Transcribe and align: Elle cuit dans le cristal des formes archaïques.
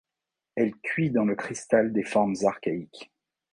Elle 0.55 0.73
cuit 0.77 1.11
dans 1.11 1.25
le 1.25 1.35
cristal 1.35 1.93
des 1.93 2.01
formes 2.03 2.33
archaïques. 2.43 3.11